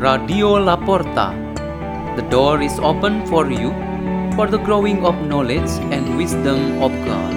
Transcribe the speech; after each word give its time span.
Radio 0.00 0.56
La 0.56 0.76
Porta. 0.80 1.36
The 2.16 2.24
door 2.30 2.62
is 2.62 2.78
open 2.78 3.26
for 3.26 3.52
you 3.52 3.68
for 4.32 4.46
the 4.48 4.56
growing 4.56 5.04
of 5.04 5.14
knowledge 5.28 5.68
and 5.92 6.16
wisdom 6.16 6.80
of 6.80 6.88
God. 7.04 7.34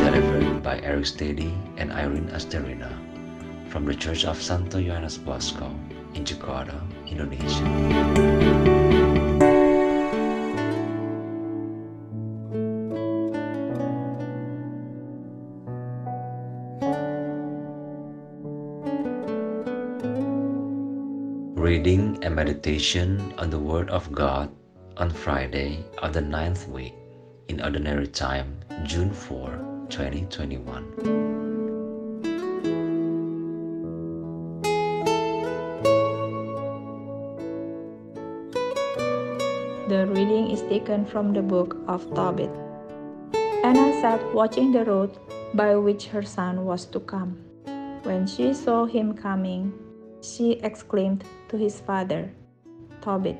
Delivered 0.00 0.62
by 0.62 0.80
Erik 0.80 1.04
Stedy 1.04 1.52
and 1.76 1.92
Irene 1.92 2.32
Asterina 2.32 2.88
from 3.68 3.84
the 3.84 3.94
Church 3.94 4.24
of 4.24 4.40
Santo 4.40 4.78
Yohanes 4.78 5.18
Bosco 5.18 5.68
in 6.14 6.24
Jakarta, 6.24 6.80
Indonesia. 7.04 8.83
Reading 21.74 22.22
and 22.22 22.36
meditation 22.36 23.34
on 23.36 23.50
the 23.50 23.58
Word 23.58 23.90
of 23.90 24.06
God 24.14 24.48
on 24.96 25.10
Friday 25.10 25.82
of 25.98 26.12
the 26.12 26.20
ninth 26.20 26.68
week 26.68 26.94
in 27.48 27.60
Ordinary 27.60 28.06
Time, 28.06 28.62
June 28.84 29.10
4, 29.10 29.90
2021. 29.90 30.62
The 39.90 40.06
reading 40.14 40.54
is 40.54 40.62
taken 40.70 41.04
from 41.04 41.34
the 41.34 41.42
book 41.42 41.74
of 41.88 42.06
Tobit. 42.14 42.54
Anna 43.66 43.90
sat 44.00 44.22
watching 44.32 44.70
the 44.70 44.84
road 44.84 45.18
by 45.54 45.74
which 45.74 46.06
her 46.06 46.22
son 46.22 46.64
was 46.64 46.86
to 46.94 47.00
come. 47.00 47.34
When 48.04 48.28
she 48.28 48.54
saw 48.54 48.86
him 48.86 49.18
coming, 49.18 49.74
she 50.24 50.52
exclaimed 50.64 51.24
to 51.48 51.56
his 51.56 51.80
father, 51.80 52.32
Tobit, 53.00 53.38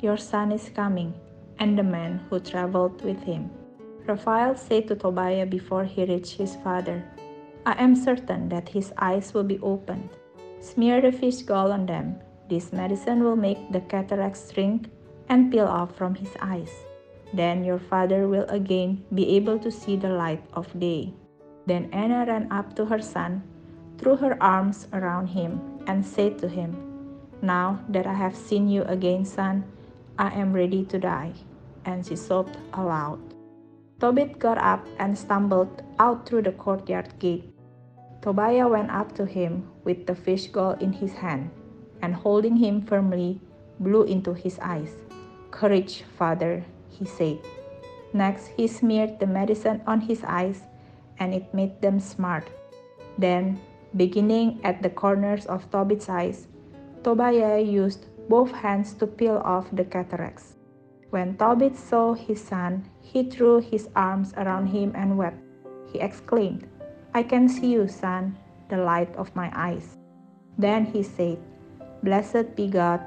your 0.00 0.16
son 0.16 0.52
is 0.52 0.68
coming, 0.68 1.14
and 1.58 1.78
the 1.78 1.82
man 1.82 2.20
who 2.28 2.38
traveled 2.38 3.02
with 3.02 3.22
him. 3.22 3.50
Raphael 4.06 4.54
said 4.56 4.88
to 4.88 4.94
Tobiah 4.94 5.46
before 5.46 5.84
he 5.84 6.04
reached 6.04 6.36
his 6.36 6.54
father, 6.56 7.02
I 7.64 7.74
am 7.82 7.96
certain 7.96 8.48
that 8.50 8.68
his 8.68 8.92
eyes 8.98 9.34
will 9.34 9.42
be 9.42 9.58
opened. 9.60 10.10
Smear 10.60 11.00
the 11.00 11.10
fish 11.10 11.42
gall 11.42 11.72
on 11.72 11.86
them. 11.86 12.20
This 12.48 12.72
medicine 12.72 13.24
will 13.24 13.34
make 13.34 13.72
the 13.72 13.80
cataracts 13.80 14.52
shrink 14.52 14.88
and 15.28 15.50
peel 15.50 15.66
off 15.66 15.96
from 15.96 16.14
his 16.14 16.30
eyes. 16.40 16.70
Then 17.34 17.64
your 17.64 17.80
father 17.80 18.28
will 18.28 18.46
again 18.48 19.04
be 19.12 19.34
able 19.34 19.58
to 19.58 19.70
see 19.72 19.96
the 19.96 20.10
light 20.10 20.44
of 20.52 20.70
day. 20.78 21.12
Then 21.66 21.88
Anna 21.92 22.24
ran 22.24 22.52
up 22.52 22.76
to 22.76 22.84
her 22.84 23.02
son, 23.02 23.42
threw 23.98 24.14
her 24.14 24.40
arms 24.40 24.86
around 24.92 25.26
him, 25.26 25.75
and 25.86 26.04
said 26.04 26.38
to 26.38 26.48
him, 26.48 26.76
Now 27.42 27.80
that 27.88 28.06
I 28.06 28.14
have 28.14 28.36
seen 28.36 28.68
you 28.68 28.82
again, 28.84 29.24
son, 29.24 29.64
I 30.18 30.30
am 30.30 30.52
ready 30.52 30.84
to 30.86 30.98
die. 30.98 31.32
And 31.84 32.04
she 32.04 32.16
sobbed 32.16 32.56
aloud. 32.72 33.20
Tobit 34.00 34.38
got 34.38 34.58
up 34.58 34.84
and 34.98 35.16
stumbled 35.16 35.82
out 35.98 36.26
through 36.26 36.42
the 36.42 36.52
courtyard 36.52 37.18
gate. 37.18 37.48
Tobiah 38.20 38.68
went 38.68 38.90
up 38.90 39.14
to 39.14 39.24
him 39.24 39.68
with 39.84 40.06
the 40.06 40.14
fish 40.14 40.48
gall 40.48 40.72
in 40.80 40.92
his 40.92 41.12
hand, 41.12 41.50
and 42.02 42.14
holding 42.14 42.56
him 42.56 42.82
firmly, 42.82 43.40
blew 43.78 44.02
into 44.04 44.34
his 44.34 44.58
eyes. 44.58 44.96
Courage, 45.50 46.02
father, 46.18 46.64
he 46.90 47.04
said. 47.04 47.38
Next, 48.12 48.48
he 48.56 48.66
smeared 48.66 49.20
the 49.20 49.26
medicine 49.26 49.80
on 49.86 50.00
his 50.00 50.24
eyes, 50.24 50.62
and 51.18 51.32
it 51.32 51.54
made 51.54 51.80
them 51.80 52.00
smart. 52.00 52.48
Then, 53.16 53.60
beginning 53.96 54.60
at 54.62 54.82
the 54.82 54.90
corners 54.90 55.46
of 55.46 55.70
Tobit's 55.70 56.08
eyes, 56.08 56.46
Tobiah 57.02 57.60
used 57.60 58.06
both 58.28 58.52
hands 58.52 58.94
to 58.94 59.06
peel 59.06 59.40
off 59.44 59.66
the 59.72 59.84
cataracts. 59.84 60.54
When 61.10 61.36
Tobit 61.36 61.76
saw 61.76 62.14
his 62.14 62.42
son, 62.42 62.90
he 63.00 63.24
threw 63.24 63.60
his 63.60 63.88
arms 63.96 64.34
around 64.36 64.66
him 64.68 64.92
and 64.94 65.16
wept. 65.16 65.38
He 65.92 65.98
exclaimed, 66.00 66.66
I 67.14 67.22
can 67.22 67.48
see 67.48 67.72
you, 67.72 67.88
son, 67.88 68.36
the 68.68 68.76
light 68.76 69.14
of 69.16 69.34
my 69.34 69.50
eyes. 69.54 69.96
Then 70.58 70.84
he 70.84 71.02
said, 71.02 71.38
Blessed 72.02 72.56
be 72.56 72.68
God, 72.68 73.00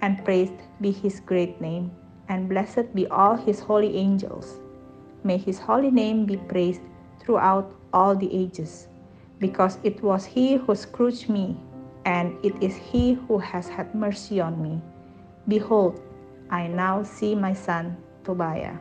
and 0.00 0.24
praised 0.24 0.58
be 0.80 0.90
his 0.90 1.20
great 1.20 1.60
name, 1.60 1.92
and 2.28 2.48
blessed 2.48 2.94
be 2.94 3.06
all 3.06 3.36
his 3.36 3.60
holy 3.60 3.96
angels. 3.96 4.58
May 5.22 5.38
his 5.38 5.60
holy 5.60 5.90
name 5.90 6.26
be 6.26 6.36
praised 6.36 6.82
throughout 7.20 7.70
all 7.92 8.16
the 8.16 8.32
ages, 8.34 8.88
because 9.42 9.82
it 9.82 9.98
was 10.00 10.24
he 10.24 10.54
who 10.54 10.72
scourged 10.78 11.28
me, 11.28 11.58
and 12.06 12.38
it 12.46 12.54
is 12.62 12.78
he 12.78 13.18
who 13.26 13.42
has 13.42 13.66
had 13.66 13.90
mercy 13.92 14.38
on 14.40 14.62
me. 14.62 14.80
Behold, 15.50 15.98
I 16.48 16.70
now 16.70 17.02
see 17.02 17.34
my 17.34 17.52
son 17.52 17.98
Tobiah. 18.22 18.78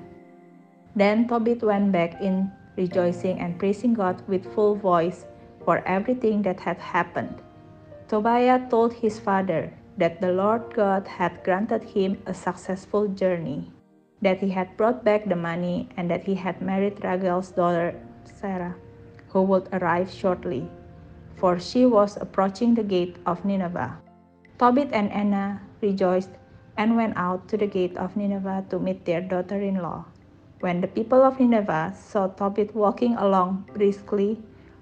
Then 0.95 1.27
Tobit 1.27 1.65
went 1.65 1.91
back 1.91 2.21
in 2.21 2.51
rejoicing 2.77 3.39
and 3.41 3.57
praising 3.57 3.97
God 3.97 4.21
with 4.29 4.53
full 4.53 4.75
voice 4.75 5.25
for 5.65 5.81
everything 5.89 6.41
that 6.43 6.59
had 6.59 6.77
happened. 6.77 7.41
Tobiah 8.07 8.69
told 8.69 8.93
his 8.93 9.17
father 9.17 9.73
that 9.97 10.21
the 10.21 10.31
Lord 10.31 10.61
God 10.75 11.07
had 11.07 11.43
granted 11.43 11.81
him 11.83 12.21
a 12.27 12.33
successful 12.33 13.07
journey, 13.07 13.71
that 14.21 14.37
he 14.37 14.49
had 14.49 14.77
brought 14.77 15.03
back 15.03 15.25
the 15.25 15.35
money, 15.35 15.89
and 15.97 16.09
that 16.11 16.23
he 16.23 16.35
had 16.35 16.61
married 16.61 17.03
Raguel's 17.03 17.49
daughter 17.51 17.97
Sarah, 18.25 18.75
who 19.31 19.41
would 19.41 19.67
arrive 19.71 20.11
shortly, 20.11 20.67
for 21.35 21.57
she 21.57 21.85
was 21.85 22.17
approaching 22.19 22.75
the 22.75 22.83
gate 22.83 23.17
of 23.25 23.43
Nineveh. 23.43 23.97
Tobit 24.59 24.91
and 24.91 25.11
Anna 25.11 25.61
rejoiced 25.81 26.29
and 26.77 26.95
went 26.95 27.17
out 27.17 27.47
to 27.47 27.57
the 27.57 27.67
gate 27.67 27.97
of 27.97 28.15
Nineveh 28.15 28.65
to 28.69 28.79
meet 28.79 29.05
their 29.05 29.21
daughter 29.21 29.59
in 29.59 29.81
law. 29.81 30.05
When 30.59 30.81
the 30.81 30.87
people 30.87 31.23
of 31.23 31.39
Nineveh 31.39 31.93
saw 31.95 32.27
Tobit 32.27 32.75
walking 32.75 33.15
along 33.15 33.65
briskly, 33.73 34.37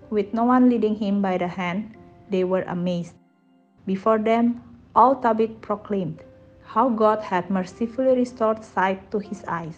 with 0.10 0.34
no 0.34 0.44
one 0.44 0.70
leading 0.70 0.96
him 0.96 1.22
by 1.22 1.38
the 1.38 1.48
hand, 1.48 1.96
they 2.30 2.44
were 2.44 2.66
amazed. 2.68 3.16
Before 3.86 4.20
them, 4.20 4.62
all 4.96 5.16
Tobit 5.16 5.62
proclaimed 5.62 6.24
how 6.66 6.90
God 6.90 7.22
had 7.22 7.50
mercifully 7.50 8.14
restored 8.18 8.64
sight 8.64 9.10
to 9.12 9.20
his 9.20 9.44
eyes. 9.48 9.78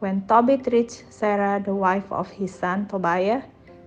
When 0.00 0.26
Tobit 0.26 0.66
reached 0.72 1.04
Sarah, 1.08 1.62
the 1.62 1.74
wife 1.74 2.10
of 2.10 2.28
his 2.30 2.52
son 2.52 2.88
Tobiah, 2.88 3.42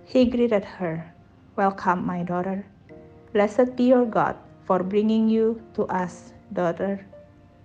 he 0.06 0.24
greeted 0.24 0.64
her, 0.64 1.12
Welcome, 1.56 2.06
my 2.06 2.22
daughter. 2.22 2.64
Blessed 3.32 3.74
be 3.74 3.90
your 3.90 4.06
God 4.06 4.36
for 4.62 4.82
bringing 4.82 5.28
you 5.28 5.60
to 5.74 5.82
us, 5.86 6.32
daughter. 6.52 7.04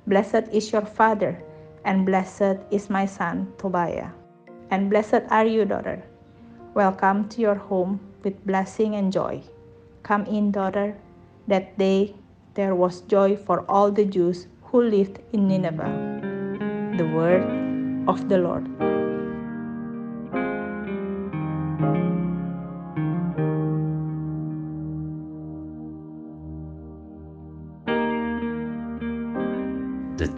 Blessed 0.07 0.49
is 0.51 0.71
your 0.71 0.81
father, 0.81 1.37
and 1.85 2.03
blessed 2.03 2.57
is 2.71 2.89
my 2.89 3.05
son 3.05 3.53
Tobiah. 3.59 4.09
And 4.71 4.89
blessed 4.89 5.29
are 5.29 5.45
you, 5.45 5.65
daughter. 5.65 6.01
Welcome 6.73 7.29
to 7.29 7.41
your 7.41 7.55
home 7.55 7.99
with 8.23 8.43
blessing 8.43 8.95
and 8.95 9.13
joy. 9.13 9.43
Come 10.01 10.25
in, 10.25 10.51
daughter. 10.51 10.97
That 11.47 11.77
day 11.77 12.15
there 12.55 12.73
was 12.73 13.01
joy 13.01 13.37
for 13.37 13.69
all 13.69 13.91
the 13.91 14.05
Jews 14.05 14.47
who 14.63 14.81
lived 14.81 15.19
in 15.31 15.47
Nineveh. 15.47 16.97
The 16.97 17.05
word 17.05 17.45
of 18.09 18.29
the 18.29 18.39
Lord. 18.39 18.90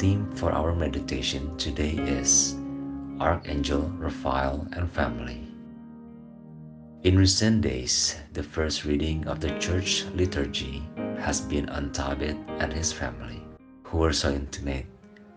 Theme 0.04 0.28
for 0.36 0.52
our 0.52 0.76
meditation 0.76 1.56
today 1.56 1.96
is 1.96 2.60
Archangel 3.22 3.88
Raphael 3.96 4.68
and 4.74 4.92
Family. 4.92 5.48
In 7.04 7.18
recent 7.18 7.62
days, 7.62 8.20
the 8.34 8.44
first 8.44 8.84
reading 8.84 9.26
of 9.30 9.40
the 9.40 9.58
church 9.60 10.04
liturgy 10.14 10.84
has 11.24 11.40
been 11.40 11.70
on 11.70 11.94
Tobit 11.94 12.36
and 12.60 12.74
his 12.74 12.92
family, 12.92 13.40
who 13.84 14.00
were 14.00 14.12
so 14.12 14.28
intimate 14.34 14.88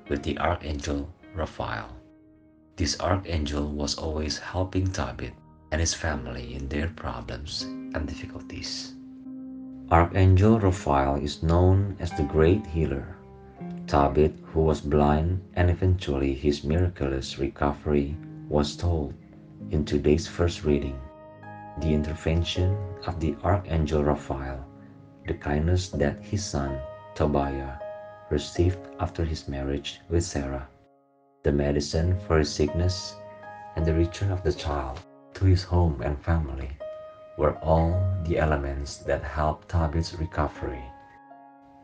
with 0.08 0.24
the 0.24 0.36
Archangel 0.38 1.14
Raphael. 1.32 1.94
This 2.74 2.98
Archangel 2.98 3.70
was 3.70 3.94
always 3.94 4.36
helping 4.36 4.90
Tobit 4.90 5.34
and 5.70 5.80
his 5.80 5.94
family 5.94 6.56
in 6.56 6.66
their 6.66 6.88
problems 6.88 7.62
and 7.94 8.02
difficulties. 8.08 8.94
Archangel 9.92 10.58
Raphael 10.58 11.22
is 11.22 11.44
known 11.44 11.94
as 12.00 12.10
the 12.19 12.24
Great 12.24 12.66
Healer. 12.66 13.15
Tobit, 13.86 14.34
who 14.46 14.62
was 14.62 14.80
blind 14.80 15.40
and 15.54 15.70
eventually 15.70 16.34
his 16.34 16.64
miraculous 16.64 17.38
recovery, 17.38 18.16
was 18.48 18.76
told 18.76 19.14
in 19.70 19.84
today's 19.84 20.26
first 20.26 20.64
reading 20.64 20.98
the 21.78 21.94
intervention 21.94 22.76
of 23.06 23.20
the 23.20 23.36
Archangel 23.44 24.02
Raphael, 24.02 24.64
the 25.28 25.34
kindness 25.34 25.90
that 25.90 26.20
his 26.20 26.44
son 26.44 26.80
Tobiah 27.14 27.78
received 28.28 28.78
after 28.98 29.24
his 29.24 29.46
marriage 29.46 30.00
with 30.08 30.24
Sarah, 30.24 30.66
the 31.44 31.52
medicine 31.52 32.18
for 32.26 32.38
his 32.38 32.52
sickness, 32.52 33.14
and 33.76 33.86
the 33.86 33.94
return 33.94 34.32
of 34.32 34.42
the 34.42 34.52
child 34.52 34.98
to 35.34 35.44
his 35.44 35.62
home 35.62 36.02
and 36.02 36.18
family 36.18 36.70
were 37.38 37.54
all 37.58 37.94
the 38.24 38.38
elements 38.38 38.96
that 38.96 39.22
helped 39.22 39.68
Tobit's 39.68 40.14
recovery. 40.14 40.82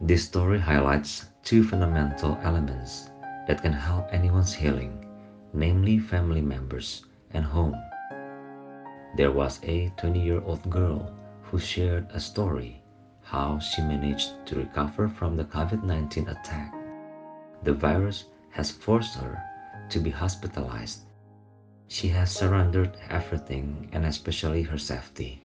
This 0.00 0.24
story 0.24 0.58
highlights 0.58 1.31
two 1.42 1.64
fundamental 1.64 2.38
elements 2.42 3.10
that 3.48 3.62
can 3.62 3.72
help 3.72 4.06
anyone's 4.12 4.54
healing, 4.54 5.04
namely 5.52 5.98
family 5.98 6.40
members 6.40 7.04
and 7.32 7.44
home. 7.44 7.74
There 9.16 9.32
was 9.32 9.60
a 9.64 9.90
20 9.98 10.20
year 10.20 10.40
old 10.40 10.68
girl 10.70 11.12
who 11.42 11.58
shared 11.58 12.06
a 12.12 12.20
story 12.20 12.82
how 13.22 13.58
she 13.58 13.82
managed 13.82 14.46
to 14.46 14.56
recover 14.56 15.08
from 15.08 15.36
the 15.36 15.44
COVID 15.44 15.82
19 15.82 16.28
attack. 16.28 16.74
The 17.62 17.72
virus 17.72 18.26
has 18.50 18.70
forced 18.70 19.16
her 19.16 19.42
to 19.88 19.98
be 19.98 20.10
hospitalized. 20.10 21.02
She 21.88 22.08
has 22.08 22.30
surrendered 22.30 22.96
everything 23.10 23.88
and 23.92 24.06
especially 24.06 24.62
her 24.62 24.78
safety. 24.78 25.42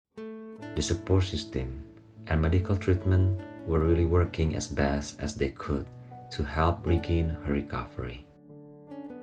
The 0.76 0.82
support 0.82 1.24
system 1.24 1.84
and 2.28 2.42
medical 2.42 2.76
treatment 2.76 3.40
were 3.68 3.80
really 3.80 4.06
working 4.06 4.56
as 4.56 4.68
best 4.68 5.20
as 5.20 5.36
they 5.36 5.50
could 5.50 5.86
to 6.32 6.44
help 6.44 6.86
regain 6.86 7.30
her 7.30 7.54
recovery. 7.54 8.26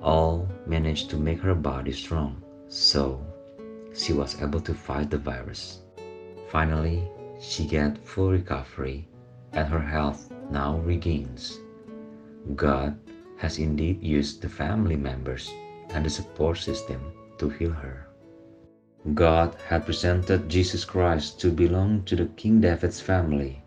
All 0.01 0.47
managed 0.67 1.09
to 1.11 1.17
make 1.17 1.39
her 1.39 1.55
body 1.55 1.91
strong, 1.91 2.41
so 2.67 3.25
she 3.93 4.11
was 4.13 4.41
able 4.41 4.59
to 4.61 4.73
fight 4.73 5.09
the 5.09 5.17
virus. 5.17 5.81
Finally, 6.49 7.07
she 7.39 7.65
got 7.65 7.97
full 7.97 8.31
recovery 8.31 9.07
and 9.53 9.67
her 9.67 9.79
health 9.79 10.31
now 10.51 10.77
regains. 10.79 11.59
God 12.55 12.97
has 13.37 13.59
indeed 13.59 14.03
used 14.03 14.41
the 14.41 14.49
family 14.49 14.97
members 14.97 15.51
and 15.89 16.05
the 16.05 16.09
support 16.09 16.57
system 16.57 16.99
to 17.37 17.49
heal 17.49 17.71
her. 17.71 18.07
God 19.13 19.55
had 19.67 19.85
presented 19.85 20.49
Jesus 20.49 20.85
Christ 20.85 21.39
to 21.41 21.51
belong 21.51 22.03
to 22.03 22.15
the 22.15 22.25
King 22.37 22.61
David's 22.61 23.01
family 23.01 23.62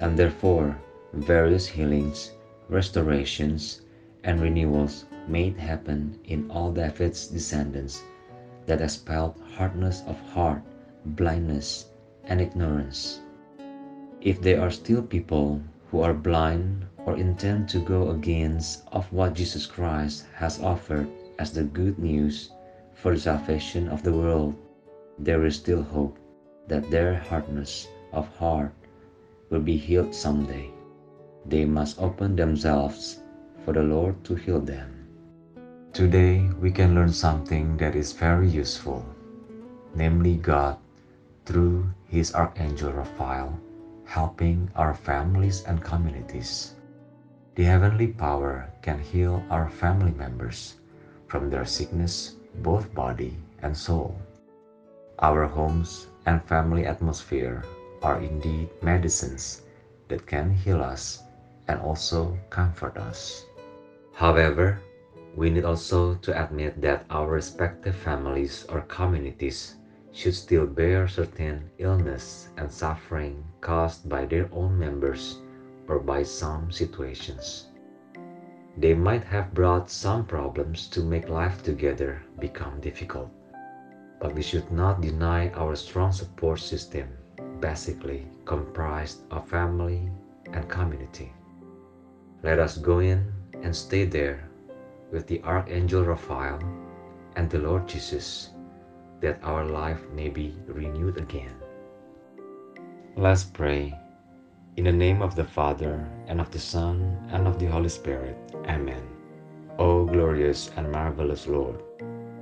and 0.00 0.18
therefore 0.18 0.76
various 1.12 1.66
healings, 1.66 2.32
restorations, 2.68 3.82
and 4.24 4.40
renewals 4.40 5.04
made 5.28 5.56
happen 5.56 6.18
in 6.24 6.50
all 6.50 6.72
David's 6.72 7.26
descendants 7.26 8.02
that 8.66 8.80
expelled 8.80 9.40
hardness 9.56 10.02
of 10.06 10.18
heart, 10.32 10.62
blindness, 11.04 11.86
and 12.24 12.40
ignorance. 12.40 13.20
If 14.20 14.40
there 14.40 14.60
are 14.60 14.70
still 14.70 15.02
people 15.02 15.60
who 15.90 16.00
are 16.00 16.14
blind 16.14 16.86
or 17.06 17.16
intend 17.16 17.68
to 17.70 17.80
go 17.80 18.10
against 18.10 18.86
of 18.92 19.10
what 19.12 19.34
Jesus 19.34 19.66
Christ 19.66 20.26
has 20.34 20.60
offered 20.60 21.08
as 21.38 21.52
the 21.52 21.64
good 21.64 21.98
news 21.98 22.50
for 22.94 23.14
the 23.14 23.20
salvation 23.20 23.88
of 23.88 24.02
the 24.02 24.12
world, 24.12 24.54
there 25.18 25.44
is 25.44 25.56
still 25.56 25.82
hope 25.82 26.18
that 26.68 26.90
their 26.90 27.14
hardness 27.14 27.88
of 28.12 28.28
heart 28.36 28.72
will 29.50 29.60
be 29.60 29.76
healed 29.76 30.14
someday. 30.14 30.70
They 31.46 31.66
must 31.66 31.98
open 31.98 32.36
themselves 32.36 33.20
for 33.64 33.74
the 33.74 33.82
Lord 33.82 34.22
to 34.24 34.34
heal 34.34 34.60
them. 34.60 34.94
Today 35.92 36.48
we 36.62 36.70
can 36.70 36.94
learn 36.94 37.12
something 37.12 37.76
that 37.76 37.98
is 37.98 38.14
very 38.14 38.48
useful, 38.48 39.04
namely 39.94 40.36
God, 40.38 40.78
through 41.44 41.90
His 42.06 42.32
Archangel 42.32 42.92
Raphael, 42.94 43.58
helping 44.06 44.70
our 44.76 44.94
families 44.94 45.66
and 45.66 45.82
communities. 45.82 46.78
The 47.56 47.66
heavenly 47.66 48.06
power 48.06 48.70
can 48.82 49.02
heal 49.02 49.42
our 49.50 49.68
family 49.68 50.14
members 50.14 50.78
from 51.26 51.50
their 51.50 51.66
sickness, 51.66 52.38
both 52.62 52.94
body 52.94 53.34
and 53.62 53.76
soul. 53.76 54.14
Our 55.18 55.44
homes 55.44 56.06
and 56.26 56.40
family 56.46 56.86
atmosphere 56.86 57.64
are 58.02 58.18
indeed 58.18 58.68
medicines 58.82 59.62
that 60.08 60.26
can 60.26 60.50
heal 60.50 60.80
us 60.80 61.22
and 61.68 61.78
also 61.80 62.36
comfort 62.50 62.96
us. 62.96 63.46
However, 64.14 64.78
we 65.36 65.50
need 65.50 65.64
also 65.64 66.14
to 66.14 66.42
admit 66.42 66.80
that 66.80 67.04
our 67.10 67.26
respective 67.28 67.94
families 67.94 68.64
or 68.68 68.80
communities 68.82 69.76
should 70.12 70.34
still 70.34 70.66
bear 70.66 71.06
certain 71.06 71.70
illness 71.78 72.48
and 72.56 72.70
suffering 72.70 73.44
caused 73.60 74.08
by 74.08 74.24
their 74.24 74.46
own 74.52 74.78
members 74.78 75.38
or 75.88 75.98
by 75.98 76.22
some 76.22 76.70
situations. 76.70 77.66
They 78.76 78.94
might 78.94 79.24
have 79.24 79.52
brought 79.52 79.90
some 79.90 80.24
problems 80.24 80.88
to 80.88 81.02
make 81.02 81.28
life 81.28 81.62
together 81.62 82.22
become 82.38 82.80
difficult. 82.80 83.28
But 84.20 84.32
we 84.34 84.42
should 84.42 84.70
not 84.70 85.00
deny 85.00 85.48
our 85.50 85.74
strong 85.74 86.12
support 86.12 86.58
system 86.60 87.08
basically 87.60 88.26
comprised 88.44 89.20
of 89.30 89.46
family 89.48 90.08
and 90.52 90.68
community. 90.68 91.32
Let 92.42 92.58
us 92.58 92.78
go 92.78 93.00
in 93.00 93.32
and 93.62 93.74
stay 93.74 94.04
there 94.04 94.48
with 95.12 95.26
the 95.26 95.42
Archangel 95.42 96.04
Raphael 96.04 96.58
and 97.36 97.50
the 97.50 97.58
Lord 97.58 97.86
Jesus, 97.86 98.50
that 99.20 99.38
our 99.42 99.64
life 99.64 100.00
may 100.14 100.28
be 100.28 100.56
renewed 100.66 101.18
again. 101.18 101.54
Let's 103.16 103.44
pray. 103.44 103.94
In 104.76 104.84
the 104.84 104.92
name 104.92 105.20
of 105.20 105.34
the 105.34 105.44
Father, 105.44 106.08
and 106.26 106.40
of 106.40 106.50
the 106.50 106.58
Son, 106.58 107.18
and 107.30 107.46
of 107.46 107.58
the 107.58 107.66
Holy 107.66 107.88
Spirit. 107.88 108.38
Amen. 108.68 109.02
O 109.78 110.06
glorious 110.06 110.70
and 110.76 110.90
marvelous 110.90 111.46
Lord, 111.46 111.82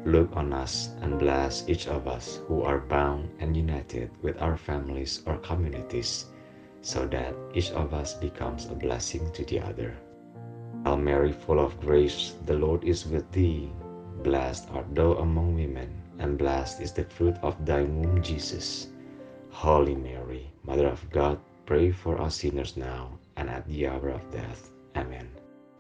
Look 0.05 0.37
on 0.37 0.53
us 0.53 0.91
and 1.01 1.19
bless 1.19 1.69
each 1.69 1.89
of 1.89 2.07
us 2.07 2.41
who 2.47 2.63
are 2.63 2.79
bound 2.79 3.31
and 3.41 3.57
united 3.57 4.11
with 4.23 4.41
our 4.41 4.57
families 4.57 5.23
or 5.27 5.37
communities, 5.39 6.27
so 6.83 7.07
that 7.09 7.35
each 7.53 7.73
of 7.73 7.93
us 7.93 8.15
becomes 8.15 8.67
a 8.67 8.75
blessing 8.75 9.31
to 9.33 9.45
the 9.45 9.61
other. 9.61 9.97
Hail 10.85 10.97
Mary, 10.97 11.33
full 11.33 11.59
of 11.59 11.81
grace, 11.81 12.35
the 12.47 12.55
Lord 12.55 12.85
is 12.85 13.07
with 13.07 13.31
thee. 13.33 13.73
Blessed 14.23 14.71
art 14.71 14.95
thou 14.95 15.15
among 15.15 15.55
women, 15.55 15.91
and 16.19 16.39
blessed 16.39 16.81
is 16.81 16.93
the 16.93 17.05
fruit 17.05 17.37
of 17.43 17.59
thy 17.67 17.83
womb, 17.83 18.23
Jesus. 18.23 18.89
Holy 19.51 19.97
Mary, 19.97 20.51
Mother 20.63 20.87
of 20.87 21.11
God, 21.11 21.41
pray 21.67 21.91
for 21.91 22.21
us 22.21 22.37
sinners 22.37 22.77
now 22.77 23.19
and 23.37 23.51
at 23.51 23.67
the 23.67 23.89
hour 23.89 24.11
of 24.11 24.31
death. 24.31 24.71
Amen. 24.95 25.29